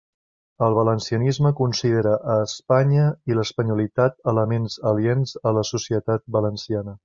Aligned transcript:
El 0.67 0.75
valencianisme 0.77 1.51
considera 1.59 2.13
Espanya 2.37 3.05
i 3.33 3.37
l'espanyolitat 3.41 4.19
elements 4.35 4.81
aliens 4.95 5.39
a 5.51 5.57
la 5.61 5.69
societat 5.75 6.29
valenciana. 6.39 6.99